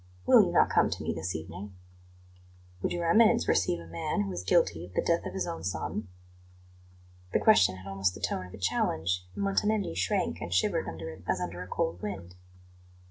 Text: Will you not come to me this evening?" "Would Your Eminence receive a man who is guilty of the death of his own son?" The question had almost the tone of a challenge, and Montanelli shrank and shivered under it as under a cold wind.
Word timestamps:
Will 0.25 0.41
you 0.47 0.51
not 0.51 0.71
come 0.71 0.89
to 0.89 1.03
me 1.03 1.13
this 1.13 1.35
evening?" 1.35 1.75
"Would 2.81 2.91
Your 2.91 3.07
Eminence 3.07 3.47
receive 3.47 3.79
a 3.79 3.85
man 3.85 4.21
who 4.21 4.31
is 4.31 4.41
guilty 4.41 4.83
of 4.87 4.95
the 4.95 5.01
death 5.03 5.27
of 5.27 5.35
his 5.35 5.45
own 5.45 5.63
son?" 5.63 6.07
The 7.33 7.39
question 7.39 7.75
had 7.75 7.85
almost 7.87 8.15
the 8.15 8.19
tone 8.19 8.47
of 8.47 8.53
a 8.55 8.57
challenge, 8.57 9.27
and 9.35 9.43
Montanelli 9.43 9.93
shrank 9.93 10.41
and 10.41 10.51
shivered 10.51 10.87
under 10.89 11.11
it 11.11 11.23
as 11.27 11.39
under 11.39 11.61
a 11.61 11.67
cold 11.67 12.01
wind. 12.01 12.33